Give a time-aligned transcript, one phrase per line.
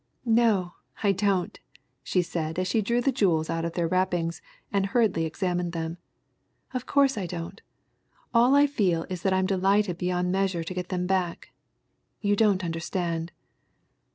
[0.25, 0.73] "No,
[1.03, 1.59] I don't!"
[2.01, 4.41] she said as she drew the jewels out of their wrappings
[4.73, 5.99] and hurriedly examined them.
[6.73, 7.61] "Of course I don't;
[8.33, 11.51] all I feel is that I'm delighted beyond measure to get them back.
[12.19, 13.31] You don't understand."